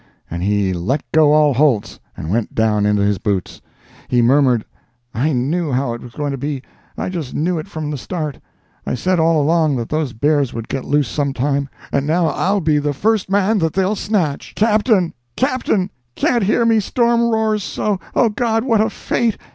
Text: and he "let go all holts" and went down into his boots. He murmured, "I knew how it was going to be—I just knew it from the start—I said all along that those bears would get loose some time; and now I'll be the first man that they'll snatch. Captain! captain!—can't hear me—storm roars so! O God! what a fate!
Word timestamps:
and 0.31 0.41
he 0.41 0.73
"let 0.73 1.03
go 1.11 1.31
all 1.31 1.53
holts" 1.53 1.99
and 2.17 2.31
went 2.31 2.55
down 2.55 2.87
into 2.87 3.03
his 3.03 3.19
boots. 3.19 3.61
He 4.07 4.19
murmured, 4.19 4.65
"I 5.13 5.31
knew 5.31 5.71
how 5.71 5.93
it 5.93 6.01
was 6.01 6.13
going 6.13 6.31
to 6.31 6.39
be—I 6.39 7.07
just 7.07 7.35
knew 7.35 7.59
it 7.59 7.67
from 7.67 7.91
the 7.91 7.99
start—I 7.99 8.95
said 8.95 9.19
all 9.19 9.39
along 9.39 9.75
that 9.75 9.89
those 9.89 10.13
bears 10.13 10.55
would 10.55 10.69
get 10.69 10.85
loose 10.85 11.07
some 11.07 11.33
time; 11.33 11.69
and 11.91 12.07
now 12.07 12.29
I'll 12.29 12.61
be 12.61 12.79
the 12.79 12.95
first 12.95 13.29
man 13.29 13.59
that 13.59 13.73
they'll 13.73 13.95
snatch. 13.95 14.55
Captain! 14.55 15.13
captain!—can't 15.35 16.45
hear 16.45 16.65
me—storm 16.65 17.29
roars 17.29 17.61
so! 17.63 17.99
O 18.15 18.29
God! 18.29 18.63
what 18.63 18.81
a 18.81 18.89
fate! 18.89 19.37